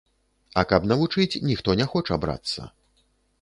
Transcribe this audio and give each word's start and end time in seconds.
А 0.61 0.61
каб 0.71 0.87
навучыць, 0.91 1.41
ніхто 1.49 1.77
не 1.83 1.87
хоча 1.93 2.19
брацца. 2.25 2.61